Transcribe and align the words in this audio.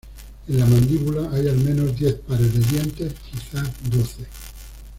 En 0.47 0.57
la 0.57 0.65
mandíbula 0.65 1.29
hay 1.31 1.47
al 1.47 1.57
menos 1.57 1.95
diez 1.95 2.15
pares 2.15 2.51
de 2.55 2.59
dientes, 2.75 3.13
quizás 3.31 3.69
doce. 3.91 4.25